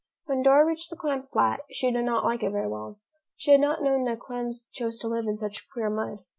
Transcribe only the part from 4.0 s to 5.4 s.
that clams chose to live in